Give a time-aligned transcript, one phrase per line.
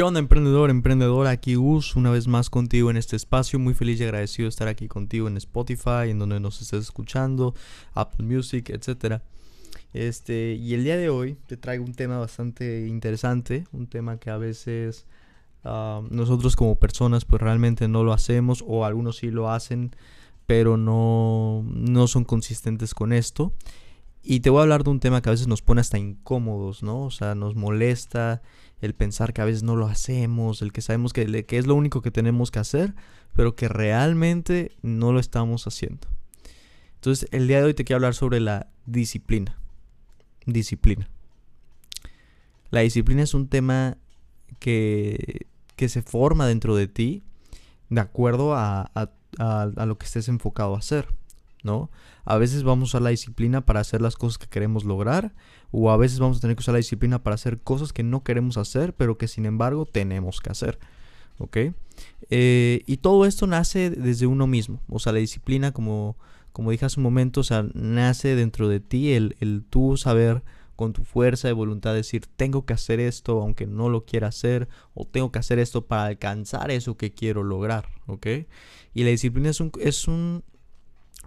[0.00, 1.28] ¿Qué onda, emprendedor, emprendedora?
[1.28, 3.58] Aquí Gus, una vez más contigo en este espacio.
[3.58, 7.54] Muy feliz y agradecido de estar aquí contigo en Spotify, en donde nos estés escuchando,
[7.92, 9.20] Apple Music, etc.
[9.92, 14.30] Este, y el día de hoy te traigo un tema bastante interesante, un tema que
[14.30, 15.04] a veces
[15.64, 19.94] ah, nosotros como personas pues realmente no lo hacemos o algunos sí lo hacen,
[20.46, 23.52] pero no, no son consistentes con esto.
[24.22, 26.82] Y te voy a hablar de un tema que a veces nos pone hasta incómodos,
[26.82, 27.04] ¿no?
[27.04, 28.42] O sea, nos molesta
[28.80, 31.74] el pensar que a veces no lo hacemos, el que sabemos que, que es lo
[31.74, 32.94] único que tenemos que hacer,
[33.34, 36.06] pero que realmente no lo estamos haciendo.
[36.96, 39.58] Entonces, el día de hoy te quiero hablar sobre la disciplina.
[40.44, 41.08] Disciplina.
[42.70, 43.96] La disciplina es un tema
[44.58, 45.46] que,
[45.76, 47.22] que se forma dentro de ti
[47.88, 51.08] de acuerdo a, a, a lo que estés enfocado a hacer.
[51.62, 51.90] ¿No?
[52.24, 55.34] A veces vamos a usar la disciplina para hacer las cosas que queremos lograr
[55.70, 58.22] o a veces vamos a tener que usar la disciplina para hacer cosas que no
[58.22, 60.78] queremos hacer pero que sin embargo tenemos que hacer,
[61.38, 61.56] ¿ok?
[62.30, 66.16] Eh, y todo esto nace desde uno mismo, o sea, la disciplina como,
[66.52, 70.42] como dije hace un momento, o sea, nace dentro de ti el, el tú saber
[70.80, 74.66] con tu fuerza de voluntad decir tengo que hacer esto aunque no lo quiera hacer
[74.94, 78.26] o tengo que hacer esto para alcanzar eso que quiero lograr, ¿ok?
[78.94, 80.42] Y la disciplina es un, es un,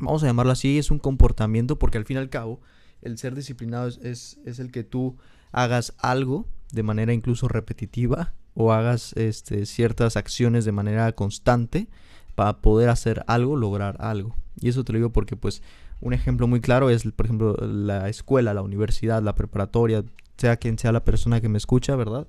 [0.00, 2.60] vamos a llamarlo así, es un comportamiento porque al fin y al cabo
[3.02, 5.16] el ser disciplinado es, el que tú
[5.50, 11.88] hagas algo de manera incluso repetitiva o hagas este, ciertas acciones de manera constante
[12.34, 14.34] para poder hacer algo, lograr algo.
[14.60, 15.62] Y eso te lo digo porque pues
[16.00, 20.04] un ejemplo muy claro es por ejemplo la escuela, la universidad, la preparatoria,
[20.36, 22.26] sea quien sea la persona que me escucha, ¿verdad?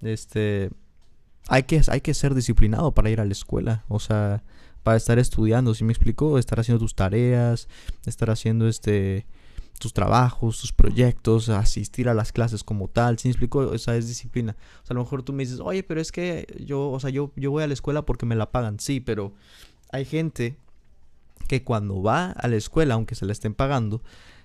[0.00, 0.70] Este
[1.48, 3.84] hay que, hay que ser disciplinado para ir a la escuela.
[3.88, 4.42] O sea,
[4.82, 6.38] para estar estudiando, si me explico?
[6.38, 7.68] Estar haciendo tus tareas,
[8.06, 9.26] estar haciendo este
[9.78, 13.74] tus trabajos, tus proyectos, asistir a las clases como tal, ¿sí me explico?
[13.74, 14.54] Esa es disciplina.
[14.84, 17.10] O sea, a lo mejor tú me dices, oye, pero es que yo, o sea,
[17.10, 18.78] yo, yo voy a la escuela porque me la pagan.
[18.78, 19.32] Sí, pero
[19.90, 20.56] hay gente
[21.48, 24.02] que cuando va a la escuela, aunque se la estén pagando,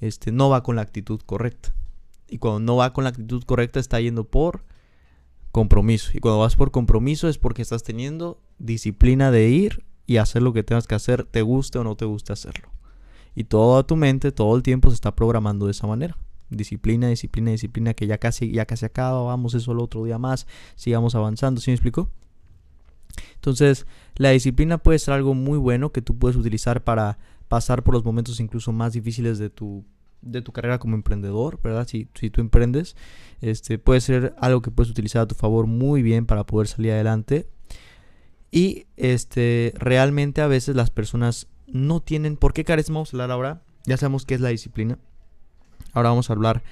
[0.00, 1.74] este, no va con la actitud correcta.
[2.26, 4.64] Y cuando no va con la actitud correcta, está yendo por
[5.58, 6.12] compromiso.
[6.14, 10.52] Y cuando vas por compromiso es porque estás teniendo disciplina de ir y hacer lo
[10.52, 12.70] que tengas que hacer, te guste o no te guste hacerlo.
[13.34, 16.16] Y toda tu mente todo el tiempo se está programando de esa manera.
[16.48, 20.46] Disciplina, disciplina, disciplina, que ya casi, ya casi acaba, vamos eso el otro día más,
[20.76, 22.08] sigamos avanzando, ¿sí me explico?
[23.34, 27.94] Entonces, la disciplina puede ser algo muy bueno que tú puedes utilizar para pasar por
[27.94, 29.84] los momentos incluso más difíciles de tu,
[30.22, 31.86] de tu carrera como emprendedor, ¿verdad?
[31.86, 32.96] Si, si tú emprendes,
[33.40, 36.92] este, puede ser algo que puedes utilizar a tu favor muy bien para poder salir
[36.92, 37.48] adelante
[38.50, 42.94] y este, realmente a veces las personas no tienen por qué carecen.
[42.94, 43.62] Vamos a hablar ahora.
[43.84, 44.98] Ya sabemos qué es la disciplina.
[45.92, 46.62] Ahora vamos a hablar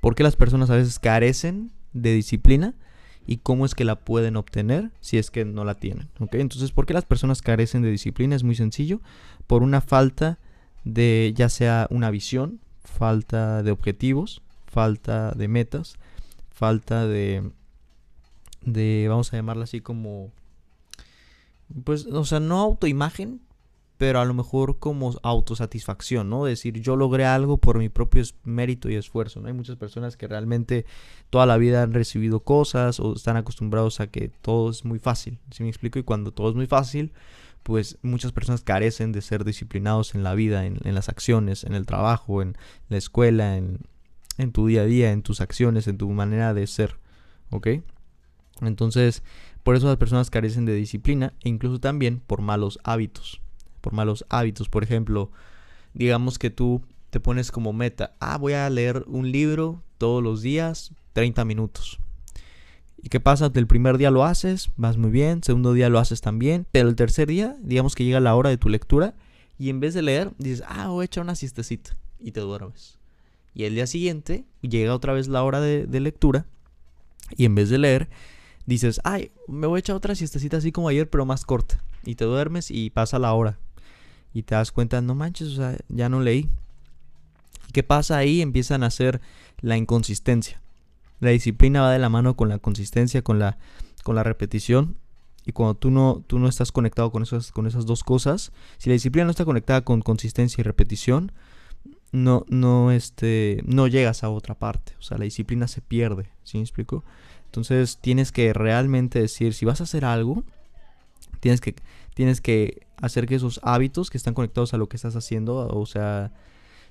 [0.00, 2.74] por qué las personas a veces carecen de disciplina
[3.26, 6.08] y cómo es que la pueden obtener si es que no la tienen.
[6.32, 8.34] Entonces, ¿por qué las personas carecen de disciplina?
[8.34, 9.00] Es muy sencillo.
[9.46, 10.38] Por una falta
[10.84, 15.96] de ya sea una visión, falta de objetivos, falta de metas,
[16.50, 17.50] falta de,
[18.62, 20.32] de vamos a llamarla así como
[21.84, 23.40] pues, o sea, no autoimagen,
[23.98, 26.44] pero a lo mejor como autosatisfacción, ¿no?
[26.44, 29.46] Decir, yo logré algo por mi propio mérito y esfuerzo, ¿no?
[29.46, 30.86] Hay muchas personas que realmente
[31.30, 35.38] toda la vida han recibido cosas o están acostumbrados a que todo es muy fácil,
[35.50, 35.98] ¿sí me explico?
[35.98, 37.12] Y cuando todo es muy fácil,
[37.62, 41.86] pues muchas personas carecen de ser disciplinados en la vida, en, las acciones, en el
[41.86, 42.56] trabajo, en
[42.88, 43.80] la escuela, en,
[44.38, 46.98] en tu día a día, en tus acciones, en tu manera de ser,
[47.50, 47.68] ¿ok?
[48.60, 49.22] Entonces,
[49.62, 53.40] por eso las personas carecen de disciplina e incluso también por malos hábitos.
[53.80, 55.30] Por malos hábitos, por ejemplo,
[55.94, 60.42] digamos que tú te pones como meta, ah, voy a leer un libro todos los
[60.42, 62.01] días, 30 minutos.
[63.02, 63.50] ¿Y qué pasa?
[63.52, 66.94] El primer día lo haces, vas muy bien, segundo día lo haces también, pero el
[66.94, 69.14] tercer día, digamos que llega la hora de tu lectura
[69.58, 72.98] y en vez de leer, dices, ah, voy a echar una siestecita y te duermes.
[73.54, 76.46] Y el día siguiente llega otra vez la hora de, de lectura
[77.36, 78.08] y en vez de leer,
[78.66, 81.82] dices, ay, me voy a echar otra siestecita así como ayer, pero más corta.
[82.04, 83.58] Y te duermes y pasa la hora.
[84.32, 86.48] Y te das cuenta, no manches, o sea, ya no leí.
[87.68, 88.40] ¿Y qué pasa ahí?
[88.40, 89.20] Empiezan a hacer
[89.60, 90.61] la inconsistencia.
[91.22, 93.56] La disciplina va de la mano con la consistencia, con la,
[94.02, 94.96] con la repetición.
[95.46, 98.90] Y cuando tú no, tú no estás conectado con, esas, con esas dos cosas, si
[98.90, 101.30] la disciplina no está conectada con consistencia y repetición,
[102.10, 104.94] no, no, este, no llegas a otra parte.
[104.98, 106.28] O sea, la disciplina se pierde.
[106.42, 107.04] ¿Sí me explico?
[107.44, 110.42] Entonces tienes que realmente decir, si vas a hacer algo,
[111.38, 111.76] tienes que,
[112.14, 115.86] tienes que hacer que esos hábitos que están conectados a lo que estás haciendo, o
[115.86, 116.32] sea,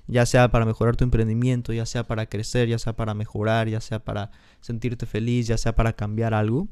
[0.06, 3.80] ya sea para mejorar tu emprendimiento, ya sea para crecer, ya sea para mejorar, ya
[3.80, 6.68] sea para sentirte feliz, ya sea para cambiar algo,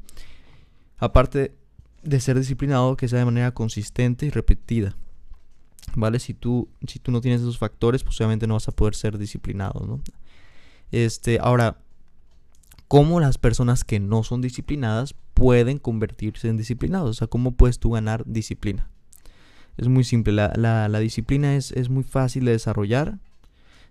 [1.01, 1.55] Aparte
[2.03, 4.95] de ser disciplinado, que sea de manera consistente y repetida.
[5.95, 6.19] ¿Vale?
[6.19, 9.17] Si tú, si tú no tienes esos factores, pues obviamente no vas a poder ser
[9.17, 9.99] disciplinado, ¿no?
[10.91, 11.79] Este, ahora,
[12.87, 17.09] ¿cómo las personas que no son disciplinadas pueden convertirse en disciplinados?
[17.09, 18.91] O sea, ¿cómo puedes tú ganar disciplina?
[19.77, 23.17] Es muy simple, la, disciplina es, es, muy fácil de desarrollar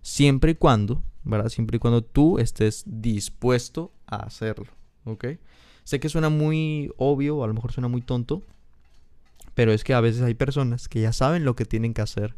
[0.02, 1.48] siempre y cuando, ¿verdad?
[1.48, 4.66] Siempre y cuando tú estés dispuesto a hacerlo,
[5.04, 5.24] ¿ok?
[5.84, 8.42] Sé que suena muy obvio, a lo mejor suena muy tonto,
[9.54, 12.34] pero es que a veces hay personas que ya saben lo que tienen que hacer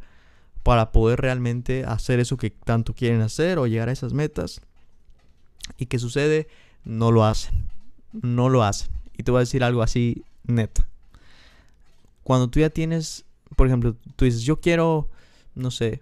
[0.62, 4.60] para poder realmente hacer eso que tanto quieren hacer o llegar a esas metas.
[5.76, 6.48] ¿Y qué sucede?
[6.84, 7.66] No lo hacen.
[8.12, 8.90] No lo hacen.
[9.16, 10.88] Y te voy a decir algo así neta.
[12.22, 13.24] Cuando tú ya tienes,
[13.56, 15.08] por ejemplo, tú dices, yo quiero,
[15.54, 16.00] no sé,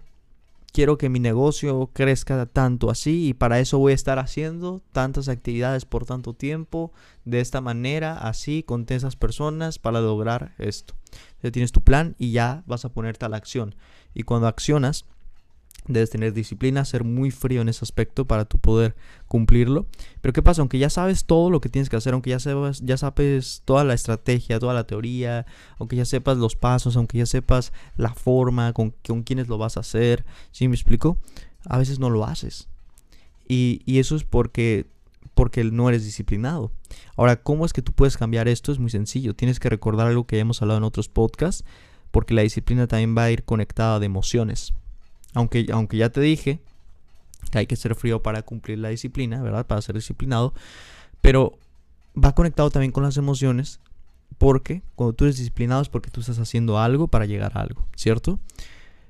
[0.71, 5.27] quiero que mi negocio crezca tanto así y para eso voy a estar haciendo tantas
[5.27, 6.91] actividades por tanto tiempo,
[7.25, 10.95] de esta manera, así, con esas personas para lograr esto.
[11.43, 13.75] Ya tienes tu plan y ya vas a ponerte a la acción.
[14.13, 15.05] Y cuando accionas,
[15.87, 18.95] debes tener disciplina, ser muy frío en ese aspecto para tu poder
[19.27, 19.87] cumplirlo.
[20.21, 20.61] Pero ¿qué pasa?
[20.61, 23.83] Aunque ya sabes todo lo que tienes que hacer, aunque ya sabes, ya sabes toda
[23.83, 25.45] la estrategia, toda la teoría,
[25.79, 29.77] aunque ya sepas los pasos, aunque ya sepas la forma, con, con quiénes lo vas
[29.77, 31.17] a hacer, ¿sí me explico?
[31.65, 32.67] A veces no lo haces.
[33.47, 34.85] Y, y eso es porque
[35.33, 36.71] porque no eres disciplinado.
[37.15, 38.71] Ahora, ¿cómo es que tú puedes cambiar esto?
[38.71, 39.33] Es muy sencillo.
[39.33, 41.63] Tienes que recordar algo que ya hemos hablado en otros podcasts,
[42.11, 44.73] porque la disciplina también va a ir conectada de emociones.
[45.33, 46.59] Aunque, aunque ya te dije
[47.51, 49.65] que hay que ser frío para cumplir la disciplina, ¿verdad?
[49.65, 50.53] Para ser disciplinado.
[51.21, 51.57] Pero
[52.15, 53.79] va conectado también con las emociones,
[54.37, 57.85] porque cuando tú eres disciplinado es porque tú estás haciendo algo para llegar a algo,
[57.95, 58.39] ¿cierto?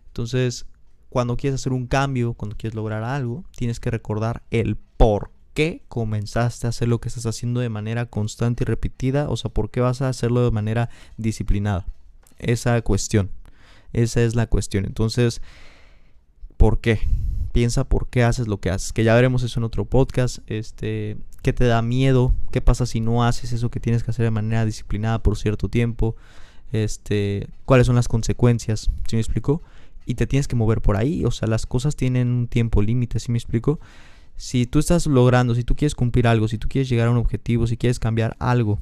[0.07, 0.65] Entonces,
[1.09, 5.83] cuando quieres hacer un cambio, cuando quieres lograr algo, tienes que recordar el por qué
[5.87, 9.69] comenzaste a hacer lo que estás haciendo de manera constante y repetida, o sea, por
[9.69, 11.85] qué vas a hacerlo de manera disciplinada.
[12.39, 13.29] Esa cuestión,
[13.93, 14.85] esa es la cuestión.
[14.85, 15.41] Entonces,
[16.61, 16.99] ¿por qué?
[17.53, 21.17] Piensa por qué haces lo que haces, que ya veremos eso en otro podcast, este,
[21.41, 24.29] qué te da miedo, qué pasa si no haces eso que tienes que hacer de
[24.29, 26.15] manera disciplinada por cierto tiempo,
[26.71, 29.63] este, cuáles son las consecuencias, ¿sí me explico?
[30.05, 33.19] Y te tienes que mover por ahí, o sea, las cosas tienen un tiempo límite,
[33.19, 33.79] ¿sí me explico?
[34.35, 37.17] Si tú estás logrando, si tú quieres cumplir algo, si tú quieres llegar a un
[37.17, 38.79] objetivo, si quieres cambiar algo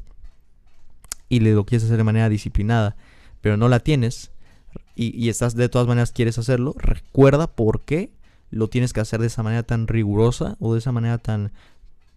[1.29, 2.97] y lo quieres hacer de manera disciplinada,
[3.39, 4.31] pero no la tienes
[5.01, 8.11] y, estás de todas maneras quieres hacerlo, recuerda por qué
[8.51, 11.53] lo tienes que hacer de esa manera tan rigurosa o de esa manera tan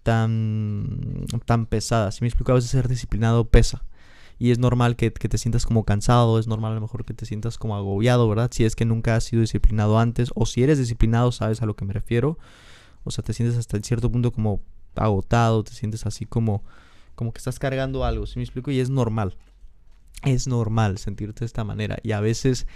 [0.03, 2.11] tan tan pesada.
[2.11, 3.83] Si me explico, a veces ser disciplinado pesa.
[4.39, 7.27] Y es normal que, te sientas como cansado, es normal a lo mejor que te
[7.27, 8.51] sientas como agobiado, ¿verdad?
[8.53, 11.77] Si es que nunca has sido disciplinado antes o si eres disciplinado, sabes a lo
[11.77, 12.39] que me refiero.
[13.05, 14.61] O sea, te sientes hasta cierto punto como
[14.97, 16.65] agotado, te sientes así como,
[17.15, 18.73] como que estás cargando algo, ¿sí me explico?
[18.73, 19.37] Y es normal.
[20.25, 21.99] Es normal sentirte de esta manera.
[22.03, 22.67] Y a veces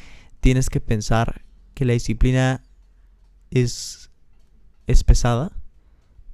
[0.40, 1.44] tienes que pensar
[1.74, 2.62] que la disciplina
[3.50, 4.10] es,
[4.86, 5.52] es pesada,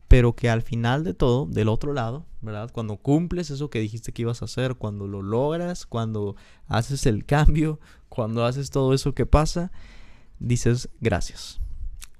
[0.08, 2.70] pero que al final de todo, del otro lado, ¿verdad?
[2.72, 7.25] Cuando cumples eso que dijiste que ibas a hacer, cuando lo logras, cuando haces el
[7.25, 9.73] cambio, cuando haces todo eso que pasa,
[10.38, 11.62] dices gracias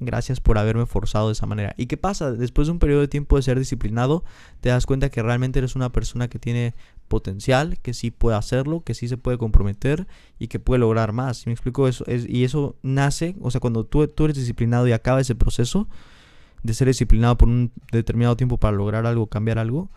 [0.05, 1.75] gracias por haberme forzado de esa manera.
[1.77, 2.33] ¿Y qué pasa?
[2.33, 4.25] Después de un periodo de tiempo de ser disciplinado,
[4.61, 6.75] te das cuenta que realmente eres una persona que tiene
[7.13, 10.07] potencial, que sí puede hacerlo, que sí se puede comprometer
[10.39, 11.47] y que puede lograr más.
[11.47, 12.07] me explico eso?
[12.07, 15.89] Es, y eso nace, o sea, cuando tú, tú eres disciplinado y acaba ese proceso
[16.63, 19.91] de ser disciplinado por un determinado tiempo para lograr algo, cambiar algo,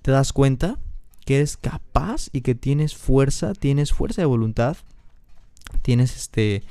[0.00, 0.78] te das cuenta
[1.26, 4.78] que eres capaz y que tienes fuerza, tienes fuerza de voluntad,
[5.82, 6.62] tienes este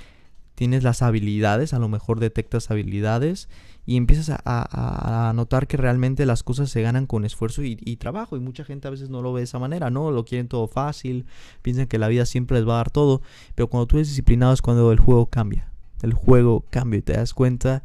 [0.56, 3.50] tienes las habilidades, a lo mejor detectas habilidades
[3.86, 8.40] y empiezas a, notar que realmente las cosas se ganan con esfuerzo y, trabajo y
[8.40, 10.12] mucha gente a veces no lo ve de esa manera, ¿no?
[10.12, 11.26] Lo quieren todo fácil,
[11.62, 13.22] piensan que la vida siempre les va a dar todo,
[13.56, 15.70] pero cuando tú eres disciplinado es cuando el juego cambia,
[16.02, 17.84] el juego cambia y te das cuenta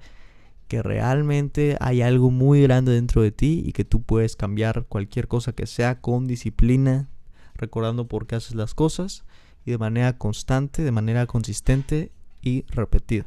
[0.69, 5.27] que realmente hay algo muy grande dentro de ti y que tú puedes cambiar cualquier
[5.27, 7.09] cosa que sea con disciplina,
[7.55, 9.25] recordando por qué haces las cosas
[9.65, 12.13] y de manera constante, de manera consistente
[12.43, 13.25] y repetida.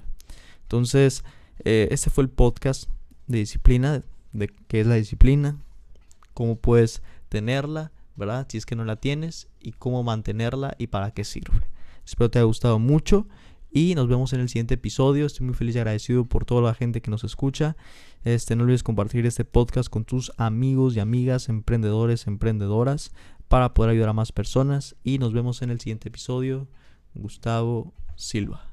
[0.63, 1.23] Entonces,
[1.65, 2.89] este fue el podcast
[3.27, 4.03] de disciplina,
[4.33, 5.57] de qué es la disciplina,
[6.33, 8.47] cómo puedes tenerla, ¿verdad?
[8.49, 11.61] Si es que no la tienes y cómo mantenerla y para qué sirve.
[12.05, 13.27] Espero te haya gustado mucho
[13.71, 15.25] y nos vemos en el siguiente episodio.
[15.25, 17.77] Estoy muy feliz y agradecido por toda la gente que nos escucha.
[18.23, 23.11] Este, no olvides compartir este podcast con tus amigos y amigas, emprendedores, emprendedoras,
[23.47, 24.95] para poder ayudar a más personas.
[25.03, 26.67] Y nos vemos en el siguiente episodio.
[27.13, 28.70] Gustavo Silva.